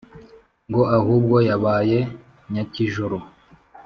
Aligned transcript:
Ngo 0.69 0.81
ahubwo 0.97 1.35
yabaye 1.49 1.99
nyakijoro 2.51 3.17